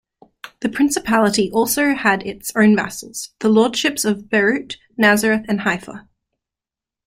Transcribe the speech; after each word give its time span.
The 0.61 0.69
Principality 0.69 1.51
also 1.51 1.93
had 1.93 2.25
its 2.25 2.51
own 2.55 2.75
vassals: 2.75 3.35
the 3.37 3.49
Lordships 3.49 4.03
of 4.03 4.31
Beirut, 4.31 4.77
Nazareth, 4.97 5.45
and 5.47 5.61
Haifa. 5.61 6.07